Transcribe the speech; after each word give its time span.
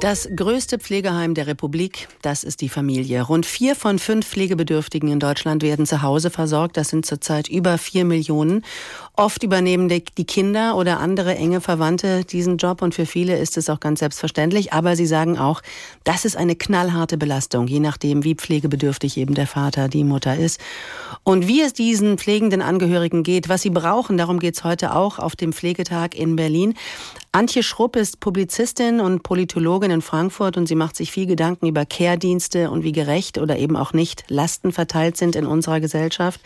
Das 0.00 0.30
größte 0.34 0.78
Pflegeheim 0.78 1.34
der 1.34 1.46
Republik, 1.46 2.08
das 2.22 2.42
ist 2.42 2.62
die 2.62 2.70
Familie. 2.70 3.20
Rund 3.20 3.44
vier 3.44 3.76
von 3.76 3.98
fünf 3.98 4.26
Pflegebedürftigen 4.26 5.10
in 5.10 5.20
Deutschland 5.20 5.62
werden 5.62 5.84
zu 5.84 6.00
Hause 6.00 6.30
versorgt. 6.30 6.78
Das 6.78 6.88
sind 6.88 7.04
zurzeit 7.04 7.48
über 7.48 7.76
vier 7.76 8.06
Millionen. 8.06 8.64
Oft 9.14 9.42
übernehmen 9.42 9.90
die 9.90 10.24
Kinder 10.24 10.76
oder 10.76 11.00
andere 11.00 11.34
enge 11.34 11.60
Verwandte 11.60 12.24
diesen 12.24 12.56
Job 12.56 12.80
und 12.80 12.94
für 12.94 13.04
viele 13.04 13.36
ist 13.36 13.58
es 13.58 13.68
auch 13.68 13.78
ganz 13.78 13.98
selbstverständlich. 13.98 14.72
Aber 14.72 14.96
sie 14.96 15.04
sagen 15.04 15.38
auch, 15.38 15.60
das 16.04 16.24
ist 16.24 16.34
eine 16.34 16.56
knallharte 16.56 17.18
Belastung, 17.18 17.66
je 17.66 17.80
nachdem, 17.80 18.24
wie 18.24 18.34
pflegebedürftig 18.34 19.18
eben 19.18 19.34
der 19.34 19.46
Vater, 19.46 19.88
die 19.88 20.04
Mutter 20.04 20.34
ist. 20.34 20.60
Und 21.24 21.46
wie 21.46 21.60
es 21.60 21.74
diesen 21.74 22.16
pflegenden 22.16 22.62
Angehörigen 22.62 23.22
geht, 23.22 23.50
was 23.50 23.60
sie 23.60 23.68
brauchen, 23.68 24.16
darum 24.16 24.38
geht 24.38 24.54
es 24.54 24.64
heute 24.64 24.94
auch 24.94 25.18
auf 25.18 25.36
dem 25.36 25.52
Pflegetag 25.52 26.14
in 26.14 26.36
Berlin. 26.36 26.72
Antje 27.32 27.62
Schrupp 27.62 27.94
ist 27.94 28.18
Publizistin 28.18 28.98
und 28.98 29.22
Politologin 29.22 29.92
in 29.92 30.02
Frankfurt 30.02 30.56
und 30.56 30.66
sie 30.66 30.74
macht 30.74 30.96
sich 30.96 31.12
viel 31.12 31.26
Gedanken 31.26 31.68
über 31.68 31.86
Care-Dienste 31.86 32.72
und 32.72 32.82
wie 32.82 32.90
gerecht 32.90 33.38
oder 33.38 33.56
eben 33.56 33.76
auch 33.76 33.92
nicht 33.92 34.24
Lasten 34.26 34.72
verteilt 34.72 35.16
sind 35.16 35.36
in 35.36 35.46
unserer 35.46 35.78
Gesellschaft. 35.78 36.40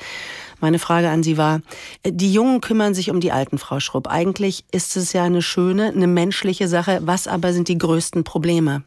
Meine 0.61 0.78
Frage 0.78 1.09
an 1.09 1.23
Sie 1.23 1.39
war, 1.39 1.62
die 2.05 2.30
Jungen 2.30 2.61
kümmern 2.61 2.92
sich 2.92 3.11
um 3.11 3.20
die 3.20 3.33
alten, 3.33 3.56
Frau 3.56 3.80
Schrupp. 3.80 4.09
Eigentlich 4.09 4.66
ist 4.73 4.95
es 4.98 5.15
ja 5.15 5.25
eine 5.25 5.41
schöne, 5.41 5.87
eine 5.87 6.06
menschliche 6.06 6.69
Sache. 6.69 7.01
Was 7.03 7.28
aber 7.28 7.55
sind 7.55 7.69
die 7.69 7.78
größten 7.78 8.23
Probleme? 8.23 8.83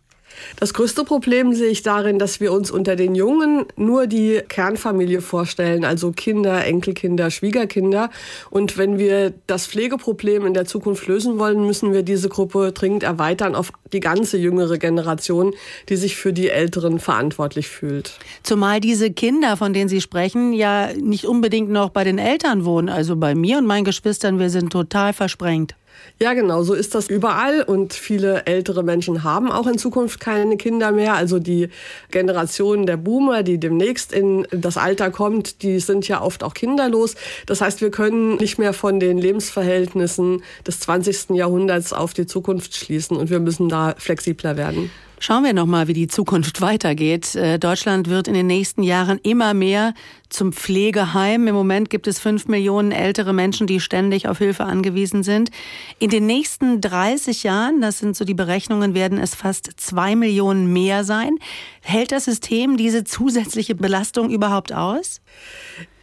Das 0.60 0.74
größte 0.74 1.04
Problem 1.04 1.54
sehe 1.54 1.70
ich 1.70 1.84
darin, 1.84 2.20
dass 2.20 2.40
wir 2.40 2.52
uns 2.52 2.72
unter 2.72 2.96
den 2.96 3.16
Jungen 3.16 3.66
nur 3.76 4.08
die 4.08 4.42
Kernfamilie 4.48 5.22
vorstellen, 5.22 5.86
also 5.86 6.12
Kinder, 6.12 6.66
Enkelkinder, 6.66 7.32
Schwiegerkinder. 7.32 8.10
Und 8.50 8.78
wenn 8.78 8.98
wir 8.98 9.34
das 9.48 9.68
Pflegeproblem 9.68 10.46
in 10.46 10.54
der 10.54 10.66
Zukunft 10.66 11.08
lösen 11.08 11.40
wollen, 11.40 11.66
müssen 11.66 11.94
wir 11.94 12.04
diese 12.04 12.30
Gruppe 12.30 12.72
dringend 12.72 13.04
erweitern 13.04 13.56
auf 13.56 13.72
die 13.94 14.00
ganze 14.00 14.38
jüngere 14.38 14.78
Generation, 14.78 15.54
die 15.90 15.96
sich 15.96 16.16
für 16.16 16.34
die 16.34 16.50
Älteren 16.50 17.00
verantwortlich 17.00 17.68
fühlt. 17.68 18.18
Zumal 18.44 18.80
diese 18.80 19.12
Kinder, 19.12 19.58
von 19.58 19.74
denen 19.74 19.90
Sie 19.90 20.02
sprechen, 20.02 20.54
ja 20.54 20.90
nicht 20.94 21.26
unbedingt 21.26 21.70
noch 21.70 21.90
bei 21.90 22.04
den 22.04 22.18
Eltern 22.18 22.66
wohnen. 22.66 22.90
Also 22.90 23.16
bei 23.16 23.36
mir 23.36 23.58
und 23.58 23.66
meinen 23.66 23.86
Geschwistern, 23.86 24.40
wir 24.40 24.50
sind 24.50 24.72
total 24.72 25.14
versprengt. 25.14 25.76
Ja, 26.20 26.34
genau, 26.34 26.64
so 26.64 26.74
ist 26.74 26.96
das 26.96 27.10
überall 27.10 27.62
und 27.62 27.94
viele 27.94 28.48
ältere 28.48 28.84
Menschen 28.84 29.24
haben 29.24 29.52
auch 29.52 29.68
in 29.68 29.78
Zukunft 29.78 30.20
keine 30.20 30.58
Kinder 30.58 30.92
mehr. 30.92 31.14
Also 31.14 31.38
die 31.38 31.70
Generation 32.10 32.88
der 32.88 32.98
Boomer, 32.98 33.44
die 33.44 33.60
demnächst 33.60 34.14
in 34.14 34.48
das 34.50 34.78
Alter 34.78 35.12
kommt, 35.12 35.62
die 35.62 35.80
sind 35.80 36.08
ja 36.08 36.22
oft 36.22 36.44
auch 36.44 36.56
kinderlos. 36.56 37.14
Das 37.46 37.62
heißt, 37.62 37.82
wir 37.82 37.92
können 37.92 38.38
nicht 38.38 38.58
mehr 38.58 38.74
von 38.74 39.00
den 39.00 39.20
Lebensverhältnissen 39.20 40.42
des 40.66 40.80
20. 40.80 41.36
Jahrhunderts 41.36 41.94
auf 41.94 42.16
die 42.16 42.26
Zukunft 42.26 42.76
schließen 42.76 43.16
und 43.16 43.30
wir 43.30 43.40
müssen 43.40 43.70
da 43.70 43.94
flexibler 43.98 44.58
werden. 44.58 44.90
Schauen 45.20 45.44
wir 45.44 45.54
noch 45.54 45.66
mal, 45.66 45.88
wie 45.88 45.94
die 45.94 46.08
Zukunft 46.08 46.62
weitergeht. 46.62 47.34
Äh, 47.34 47.58
Deutschland 47.58 48.08
wird 48.08 48.28
in 48.28 48.36
den 48.36 48.46
nächsten 48.46 48.84
Jahren 48.84 49.20
immer 49.24 49.56
mehr 49.56 49.96
zum 50.30 50.54
Pflegeheim. 50.54 51.48
Im 51.48 51.56
Moment 51.56 51.90
gibt 51.90 52.06
es 52.06 52.20
fünf 52.20 52.48
Millionen 52.48 52.92
ältere 52.92 53.34
Menschen, 53.34 53.66
die 53.66 53.80
ständig 53.80 54.28
auf 54.28 54.38
Hilfe 54.38 54.66
angewiesen 54.66 55.24
sind. 55.24 55.50
In 55.98 56.12
den 56.12 56.28
nächsten 56.28 56.82
30 56.82 57.42
Jahren, 57.42 57.82
das 57.82 57.98
sind 57.98 58.16
so 58.16 58.26
die 58.26 58.36
Berechnungen, 58.36 58.94
werden 58.94 59.18
es 59.18 59.34
fast 59.34 59.72
zwei 59.78 60.16
Millionen 60.16 60.72
mehr 60.72 61.04
sein. 61.04 61.38
Hält 61.82 62.12
das 62.12 62.26
System 62.26 62.78
diese 62.78 63.04
zusätzliche 63.04 63.74
Belastung 63.74 64.30
überhaupt 64.30 64.72
aus? 64.72 65.22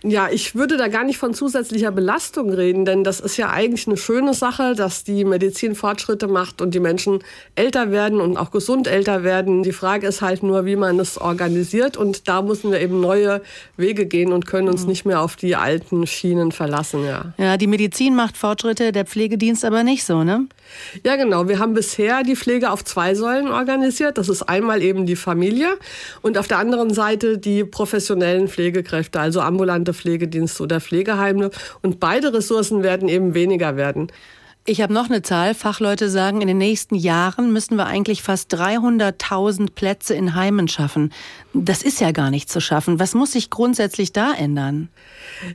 Ja, 0.07 0.29
ich 0.31 0.55
würde 0.55 0.77
da 0.77 0.89
gar 0.89 1.03
nicht 1.03 1.17
von 1.17 1.33
zusätzlicher 1.33 1.91
Belastung 1.91 2.51
reden, 2.51 2.85
denn 2.85 3.05
das 3.05 3.21
ist 3.21 3.39
ja 3.39 3.49
eigentlich 3.49 3.87
eine 3.87 3.97
schöne 3.97 4.35
Sache, 4.35 4.75
dass 4.75 5.03
die 5.03 5.25
Medizin 5.25 5.75
Fortschritte 5.75 6.29
macht 6.29 6.61
und 6.61 6.75
die 6.75 6.81
Menschen 6.81 7.21
älter 7.55 7.91
werden 7.91 8.21
und 8.21 8.37
auch 8.37 8.51
gesund 8.51 8.87
älter 8.87 9.25
werden. 9.25 9.63
Die 9.63 9.73
Frage 9.73 10.07
ist 10.07 10.21
halt 10.21 10.43
nur, 10.43 10.67
wie 10.67 10.77
man 10.77 11.01
es 11.01 11.17
organisiert 11.17 11.97
und 11.97 12.29
da 12.29 12.43
müssen 12.43 12.71
wir 12.71 12.83
eben 12.83 13.01
neue 13.01 13.41
Wege 13.79 14.05
gehen 14.05 14.35
und 14.35 14.45
können 14.45 14.69
uns 14.69 14.83
mhm. 14.83 14.89
nicht 14.89 15.07
mehr 15.07 15.23
auf 15.23 15.37
die 15.37 15.57
alten 15.57 16.07
Schienen 16.07 16.53
verlassen, 16.53 17.03
ja. 17.07 17.33
Ja, 17.39 17.57
die 17.57 17.67
Medizin 17.67 18.15
macht 18.15 18.37
Fortschritte, 18.37 18.93
der 18.93 19.07
Pflegedienst 19.07 19.65
aber 19.65 19.85
nicht 19.85 20.05
so, 20.05 20.23
ne? 20.23 20.47
Ja, 21.05 21.17
genau. 21.17 21.49
Wir 21.49 21.59
haben 21.59 21.75
bisher 21.75 22.23
die 22.23 22.37
Pflege 22.37 22.71
auf 22.71 22.85
zwei 22.85 23.15
Säulen 23.15 23.49
organisiert. 23.49 24.19
Das 24.19 24.29
ist 24.29 24.43
einmal 24.43 24.83
eben 24.83 25.07
die 25.07 25.17
Familie 25.17 25.77
und 26.23 26.39
auf 26.39 26.49
der 26.49 26.59
anderen 26.59 26.93
Seite 26.93 27.39
die 27.39 27.65
professionellen 27.65 28.49
Pflegekräfte, 28.49 29.21
also 29.21 29.41
ambulante 29.41 29.95
Pflegedienste 29.95 30.63
oder 30.63 30.81
Pflegeheime. 30.81 31.51
Und 31.83 32.01
beide 32.01 32.33
Ressourcen 32.33 32.83
werden 32.83 33.09
eben 33.09 33.35
weniger 33.35 33.77
werden. 33.77 34.11
Ich 34.67 34.81
habe 34.81 34.95
noch 34.95 35.11
eine 35.11 35.21
Zahl. 35.21 35.55
Fachleute 35.55 36.09
sagen, 36.09 36.41
in 36.41 36.49
den 36.49 36.57
nächsten 36.57 36.95
Jahren 36.95 37.53
müssen 37.53 37.77
wir 37.77 37.85
eigentlich 37.85 38.23
fast 38.23 38.55
300.000 38.55 39.73
Plätze 39.75 40.15
in 40.15 40.35
Heimen 40.35 40.69
schaffen. 40.69 41.13
Das 41.57 41.83
ist 41.83 42.01
ja 42.01 42.11
gar 42.11 42.31
nicht 42.31 42.51
zu 42.51 42.61
schaffen. 42.61 42.99
Was 42.99 43.15
muss 43.15 43.33
sich 43.33 43.49
grundsätzlich 43.49 44.13
da 44.13 44.33
ändern? 44.35 44.89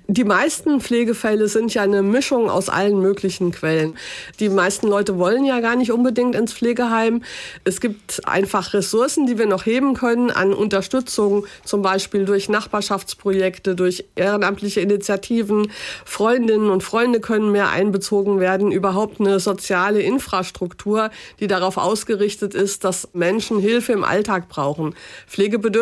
Die 0.08 0.24
meisten 0.24 0.80
Pflegefälle 0.80 1.50
sind 1.50 1.74
ja 1.74 1.82
eine 1.82 2.02
Mischung 2.04 2.50
aus 2.50 2.70
allen 2.70 3.02
möglichen 3.02 3.52
Quellen. 3.52 3.96
Die 4.40 4.48
meisten 4.48 4.88
Leute 4.88 5.18
wollen 5.18 5.44
ja 5.44 5.60
gar 5.60 5.76
nicht 5.76 5.92
unbedingt 5.92 6.36
ins 6.36 6.54
Pflegeheim. 6.54 7.22
Es 7.66 7.82
gibt 7.82 8.26
einfach 8.26 8.74
Ressourcen, 8.74 9.28
die 9.28 9.38
wir 9.38 9.46
noch 9.46 9.66
heben 9.66 9.94
können 9.94 10.32
an 10.32 10.54
Unterstützung, 10.54 11.46
zum 11.66 11.82
Beispiel 11.82 12.24
durch 12.24 12.48
Nachbarschaftsprojekte, 12.48 13.76
durch 13.76 14.06
ehrenamtliche 14.16 14.80
Initiativen. 14.80 15.70
Freundinnen 16.06 16.70
und 16.70 16.82
Freunde 16.82 17.20
können 17.20 17.52
mehr 17.52 17.72
einbezogen 17.72 18.40
werden, 18.40 18.72
überhaupt 18.72 19.20
eine 19.20 19.42
soziale 19.42 20.02
Infrastruktur, 20.02 21.10
die 21.42 21.48
darauf 21.48 21.76
ausgerichtet 21.76 22.54
ist, 22.54 22.86
dass 22.86 23.10
Menschen 23.12 23.60
Hilfe 23.60 23.92
im 23.92 24.06
Alltag 24.06 24.48
brauchen. 24.48 24.96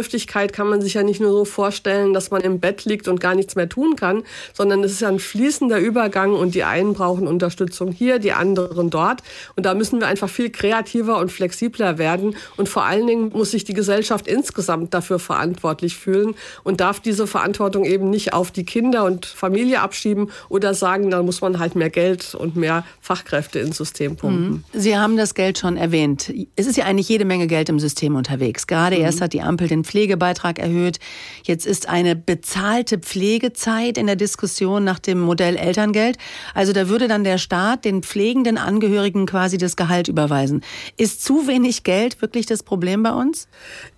Pflegebedürftigkeit 0.08 0.54
kann 0.54 0.68
man 0.68 0.82
sich 0.82 0.94
ja 0.94 1.04
nicht 1.04 1.20
nur 1.20 1.32
so 1.32 1.46
vorstellen, 1.46 2.14
dass 2.14 2.32
man 2.32 2.42
im 2.42 2.60
Bett 2.60 2.86
liegt 2.86 3.08
und 3.08 3.20
gar 3.20 3.36
nichts 3.36 3.56
mehr 3.56 3.70
tun 3.70 3.96
kann, 3.96 4.24
sondern 4.54 4.84
es 4.84 4.94
ist 4.94 5.02
ja 5.02 5.10
ein 5.10 5.20
fließender 5.20 5.80
Übergang 5.80 6.34
und 6.34 6.56
die 6.56 6.64
einen 6.64 6.94
brauchen 6.94 7.28
Unterstützung 7.28 7.92
hier, 7.92 8.20
die 8.20 8.32
anderen 8.32 8.90
dort. 8.90 9.22
Und 9.56 9.66
da 9.66 9.74
müssen 9.74 10.00
wir 10.00 10.08
einfach 10.08 10.30
viel 10.30 10.50
kreativer 10.50 11.18
und 11.18 11.32
flexibler 11.32 11.98
werden. 11.98 12.36
Und 12.56 12.70
vor 12.70 12.86
allen 12.86 13.08
Dingen 13.08 13.30
muss 13.34 13.52
sich 13.52 13.66
die 13.66 13.74
Gesellschaft 13.74 14.28
insgesamt 14.28 14.94
dafür 14.94 15.20
verantwortlich 15.20 15.98
fühlen 15.98 16.36
und 16.64 16.80
darf 16.80 17.00
diese 17.00 17.28
Verantwortung 17.28 17.86
eben 17.86 18.10
nicht 18.10 18.34
auf 18.34 18.52
die 18.52 18.66
Kinder 18.66 19.06
und 19.06 19.26
Familie 19.26 19.82
abschieben 19.82 20.32
oder 20.50 20.74
sagen, 20.74 21.12
dann 21.12 21.26
muss 21.26 21.42
man 21.42 21.60
halt 21.60 21.76
mehr 21.76 21.90
Geld 21.90 22.36
und 22.36 22.56
mehr 22.56 22.86
Fachkräfte 23.02 23.60
ins 23.60 23.78
System 23.78 24.16
pumpen. 24.16 24.50
Mhm. 24.50 24.64
Sie 24.74 24.98
haben 24.98 25.18
das 25.18 25.34
Geld 25.34 25.58
schon 25.58 25.78
erwähnt. 25.78 26.34
Es 26.56 26.66
ist 26.66 26.78
ja 26.78 26.86
eigentlich 26.86 27.10
jede 27.10 27.26
Menge 27.26 27.48
Geld 27.48 27.70
im 27.70 27.80
System 27.80 28.16
unterwegs. 28.16 28.68
Gerade 28.68 28.96
mhm. 28.96 29.04
erst 29.04 29.22
hat 29.22 29.34
die 29.34 29.42
Ampel 29.42 29.68
den 29.68 29.84
Pflegebeitrag 29.98 30.60
erhöht. 30.60 31.00
Jetzt 31.44 31.66
ist 31.66 31.90
eine 31.90 32.16
bezahlte 32.16 33.00
Pflegezeit 33.00 33.98
in 33.98 34.06
der 34.06 34.16
Diskussion 34.16 34.84
nach 34.84 35.00
dem 35.00 35.20
Modell 35.20 35.56
Elterngeld. 35.56 36.20
Also 36.54 36.72
da 36.72 36.88
würde 36.88 37.08
dann 37.08 37.24
der 37.24 37.40
Staat 37.40 37.84
den 37.84 38.04
pflegenden 38.04 38.60
Angehörigen 38.60 39.26
quasi 39.26 39.58
das 39.58 39.76
Gehalt 39.76 40.08
überweisen. 40.08 40.64
Ist 40.98 41.24
zu 41.24 41.48
wenig 41.48 41.84
Geld 41.84 42.22
wirklich 42.22 42.46
das 42.46 42.62
Problem 42.62 43.02
bei 43.02 43.12
uns? 43.12 43.48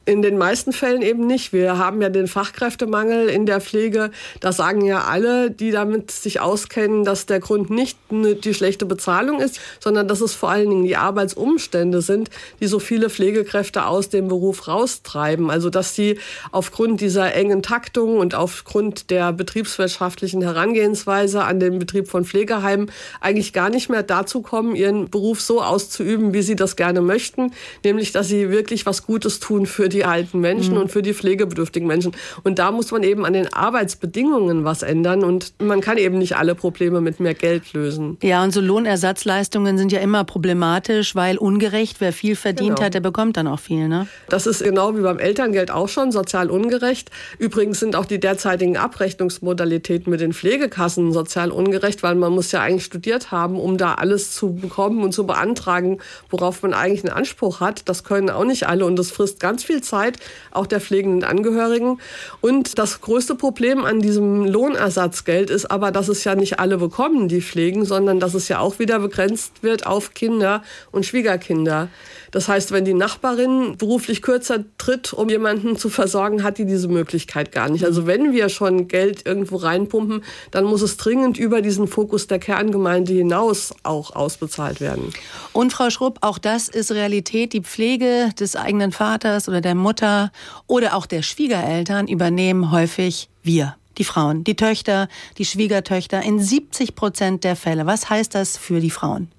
In 0.06 0.24
den 0.24 0.40
meisten 0.40 0.74
Fällen 0.74 1.04
eben 1.04 1.28
nicht. 1.28 1.54
Wir 1.54 1.78
haben 1.78 2.02
ja 2.02 2.10
den 2.10 2.28
Fachkräftemangel 2.28 3.30
in 3.30 3.46
der 3.46 3.62
Pflege. 3.62 4.10
Da 4.40 4.52
sagen 4.52 4.84
ja 4.84 5.04
alle, 5.04 5.52
die 5.52 5.70
damit 5.70 6.10
sich 6.10 6.40
auskennen, 6.40 7.04
dass 7.04 7.28
der 7.28 7.40
Grund 7.40 7.70
nicht 7.70 7.96
die 8.10 8.54
schlechte 8.56 8.88
Bezahlung 8.88 9.40
ist, 9.40 9.60
sondern 9.80 10.08
dass 10.08 10.22
es 10.22 10.34
vor 10.34 10.50
allen 10.50 10.70
Dingen 10.70 10.84
die 10.84 10.96
Arbeitsumstände 10.96 12.02
sind, 12.02 12.32
die 12.60 12.66
so 12.66 12.80
viele 12.80 13.12
Pflegekräfte 13.12 13.86
aus 13.86 14.10
dem 14.10 14.30
Beruf 14.30 14.68
raustreiben. 14.68 15.52
Also 15.52 15.70
dass 15.70 15.94
sie 15.94 16.18
aufgrund 16.52 17.02
dieser 17.02 17.36
engen 17.36 17.62
Taktung 17.62 18.18
und 18.18 18.34
aufgrund 18.34 19.12
der 19.12 19.32
betriebswirtschaftlichen 19.32 20.42
Herangehensweise 20.42 21.44
an 21.44 21.60
den 21.60 21.78
Betrieb 21.78 22.08
von 22.08 22.26
Pflegeheimen 22.26 22.90
eigentlich 23.22 23.54
gar 23.54 23.70
nicht 23.70 23.90
mehr 23.90 24.02
dazu 24.02 24.42
kommen, 24.42 24.76
ihren 24.76 25.12
Beruf 25.12 25.40
so 25.40 25.62
auszuüben, 25.62 26.34
wie 26.34 26.42
sie 26.42 26.56
das 26.56 26.76
gerne 26.76 27.02
möchten, 27.02 27.54
nämlich 27.84 28.12
dass 28.12 28.28
sie 28.28 28.50
wirklich 28.50 28.88
was 28.88 29.06
Gutes 29.06 29.40
tun 29.40 29.68
für 29.68 29.88
die 29.88 29.99
die 30.00 30.06
alten 30.06 30.40
Menschen 30.40 30.76
mhm. 30.76 30.82
und 30.82 30.92
für 30.92 31.02
die 31.02 31.14
pflegebedürftigen 31.14 31.86
Menschen. 31.86 32.14
Und 32.44 32.58
da 32.58 32.72
muss 32.72 32.92
man 32.92 33.04
eben 33.04 33.26
an 33.26 33.34
den 33.34 33.52
Arbeitsbedingungen 33.54 34.64
was 34.64 34.82
ändern 34.82 35.24
und 35.26 35.54
man 35.60 35.82
kann 35.82 35.98
eben 35.98 36.18
nicht 36.18 36.38
alle 36.38 36.56
Probleme 36.56 37.02
mit 37.02 37.20
mehr 37.20 37.34
Geld 37.34 37.74
lösen. 37.74 38.18
Ja, 38.24 38.42
und 38.44 38.52
so 38.52 38.62
Lohnersatzleistungen 38.62 39.78
sind 39.78 39.92
ja 39.92 40.00
immer 40.00 40.24
problematisch, 40.24 41.16
weil 41.16 41.38
ungerecht, 41.38 41.98
wer 42.00 42.14
viel 42.14 42.38
verdient 42.38 42.78
genau. 42.78 42.86
hat, 42.86 42.94
der 42.94 43.02
bekommt 43.02 43.36
dann 43.36 43.48
auch 43.48 43.60
viel. 43.60 43.90
Ne? 43.90 44.08
Das 44.30 44.48
ist 44.48 44.64
genau 44.64 44.96
wie 44.96 45.02
beim 45.02 45.20
Elterngeld 45.20 45.70
auch 45.70 45.90
schon 45.90 46.14
sozial 46.14 46.50
ungerecht. 46.50 47.12
Übrigens 47.38 47.80
sind 47.82 47.98
auch 47.98 48.06
die 48.06 48.22
derzeitigen 48.22 48.78
Abrechnungsmodalitäten 48.78 50.10
mit 50.10 50.22
den 50.22 50.32
Pflegekassen 50.32 51.12
sozial 51.12 51.52
ungerecht, 51.52 52.04
weil 52.04 52.16
man 52.16 52.32
muss 52.32 52.54
ja 52.54 52.62
eigentlich 52.62 52.86
studiert 52.86 53.32
haben, 53.32 53.60
um 53.60 53.78
da 53.78 53.96
alles 53.96 54.34
zu 54.34 54.54
bekommen 54.54 55.04
und 55.04 55.14
zu 55.14 55.28
beantragen, 55.28 55.98
worauf 56.30 56.62
man 56.62 56.74
eigentlich 56.74 57.04
einen 57.04 57.14
Anspruch 57.14 57.60
hat. 57.60 57.90
Das 57.90 58.06
können 58.06 58.30
auch 58.30 58.46
nicht 58.46 58.66
alle 58.68 58.86
und 58.86 58.98
das 58.98 59.12
frisst 59.12 59.42
ganz 59.42 59.66
viel 59.66 59.79
Zeit, 59.82 60.18
auch 60.52 60.68
der 60.68 60.80
pflegenden 60.80 61.24
Angehörigen. 61.24 62.00
Und 62.42 62.78
das 62.78 63.02
größte 63.02 63.36
Problem 63.36 63.86
an 63.86 64.00
diesem 64.00 64.46
Lohnersatzgeld 64.46 65.50
ist 65.50 65.70
aber, 65.70 65.92
dass 65.92 66.08
es 66.08 66.24
ja 66.24 66.36
nicht 66.36 66.60
alle 66.60 66.78
bekommen, 66.78 67.28
die 67.28 67.42
pflegen, 67.42 67.86
sondern 67.86 68.20
dass 68.20 68.34
es 68.34 68.48
ja 68.48 68.60
auch 68.60 68.80
wieder 68.80 69.00
begrenzt 69.00 69.64
wird 69.64 69.86
auf 69.86 70.14
Kinder 70.14 70.64
und 70.92 71.06
Schwiegerkinder. 71.06 71.90
Das 72.32 72.48
heißt, 72.48 72.72
wenn 72.72 72.86
die 72.86 72.94
Nachbarin 72.94 73.78
beruflich 73.78 74.22
kürzer 74.22 74.64
tritt, 74.78 75.14
um 75.14 75.30
jemanden 75.30 75.78
zu 75.78 75.90
versorgen, 75.90 76.44
hat 76.44 76.58
die 76.58 76.66
diese 76.66 76.88
Möglichkeit 76.88 77.52
gar 77.52 77.70
nicht. 77.70 77.86
Also 77.86 78.06
wenn 78.06 78.34
wir 78.34 78.50
schon 78.50 78.88
Geld 78.88 79.26
irgendwo 79.26 79.56
reinpumpen, 79.58 80.24
dann 80.52 80.66
muss 80.66 80.82
es 80.82 80.98
dringend 80.98 81.38
über 81.38 81.62
diesen 81.62 81.88
Fokus 81.88 82.28
der 82.28 82.40
Kerngemeinde 82.40 83.14
hinaus 83.14 83.74
auch 83.84 84.16
ausbezahlt 84.16 84.80
werden. 84.82 85.12
Und 85.54 85.74
Frau 85.74 85.90
Schrupp, 85.90 86.20
auch 86.22 86.38
das 86.38 86.70
ist 86.70 86.92
Realität. 86.92 87.54
Die 87.54 87.62
Pflege 87.62 88.30
des 88.40 88.56
eigenen 88.56 88.92
Vaters 88.92 89.48
oder 89.48 89.62
der 89.70 89.76
Mutter 89.76 90.32
oder 90.66 90.96
auch 90.96 91.06
der 91.06 91.22
Schwiegereltern 91.22 92.08
übernehmen 92.08 92.72
häufig 92.72 93.30
wir 93.44 93.76
die 94.00 94.04
Frauen, 94.04 94.44
die 94.44 94.56
Töchter, 94.56 95.08
die 95.38 95.46
Schwiegertöchter 95.46 96.24
in 96.24 96.40
70 96.40 96.96
Prozent 96.96 97.44
der 97.44 97.56
Fälle. 97.56 97.86
Was 97.86 98.10
heißt 98.10 98.34
das 98.34 98.58
für 98.58 98.80
die 98.80 98.90
Frauen? 98.90 99.30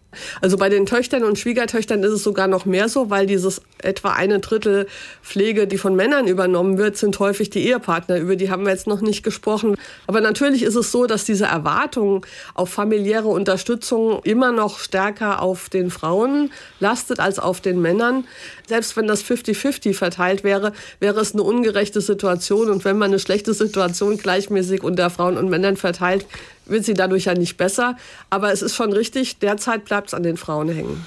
Also 0.41 0.57
bei 0.57 0.69
den 0.69 0.87
Töchtern 0.87 1.25
und 1.25 1.39
Schwiegertöchtern 1.39 2.03
ist 2.03 2.13
es 2.13 2.23
sogar 2.23 2.49
noch 2.49 2.65
mehr 2.65 2.89
so, 2.89 3.11
weil 3.11 3.27
dieses 3.27 3.63
etwa 3.83 4.13
eine 4.13 4.41
Drittel 4.41 4.87
Pflege, 5.23 5.67
die 5.67 5.79
von 5.79 5.95
Männern 5.95 6.27
übernommen 6.27 6.79
wird, 6.79 6.97
sind 6.97 7.19
häufig 7.19 7.51
die 7.51 7.67
Ehepartner. 7.67 8.19
Über 8.19 8.37
die 8.37 8.51
haben 8.51 8.65
wir 8.65 8.73
jetzt 8.73 8.87
noch 8.87 9.01
nicht 9.01 9.23
gesprochen. 9.23 9.77
Aber 10.07 10.21
natürlich 10.21 10.63
ist 10.63 10.75
es 10.75 10.91
so, 10.91 11.07
dass 11.07 11.25
diese 11.25 11.47
Erwartung 11.47 12.27
auf 12.55 12.71
familiäre 12.71 13.29
Unterstützung 13.29 14.21
immer 14.25 14.53
noch 14.53 14.79
stärker 14.79 15.43
auf 15.43 15.69
den 15.69 15.91
Frauen 15.91 16.51
lastet 16.81 17.21
als 17.21 17.39
auf 17.39 17.61
den 17.61 17.81
Männern. 17.81 18.25
Selbst 18.67 18.97
wenn 18.97 19.07
das 19.07 19.25
50-50 19.25 19.95
verteilt 19.95 20.45
wäre, 20.45 20.73
wäre 20.99 21.21
es 21.21 21.33
eine 21.33 21.43
ungerechte 21.43 22.01
Situation. 22.01 22.71
Und 22.71 22.85
wenn 22.85 22.99
man 22.99 23.11
eine 23.11 23.19
schlechte 23.19 23.55
Situation 23.55 24.19
gleichmäßig 24.19 24.83
unter 24.83 25.11
Frauen 25.11 25.37
und 25.37 25.49
Männern 25.49 25.77
verteilt, 25.77 26.27
wird 26.71 26.85
sie 26.85 26.95
dadurch 26.95 27.25
ja 27.25 27.35
nicht 27.35 27.57
besser. 27.57 27.97
Aber 28.31 28.53
es 28.53 28.63
ist 28.63 28.75
schon 28.75 28.93
richtig, 28.93 29.39
derzeit 29.39 29.85
bleibt 29.85 30.09
es 30.09 30.15
an 30.15 30.23
den 30.23 30.37
Frauen 30.37 30.69
hängen. 30.69 31.07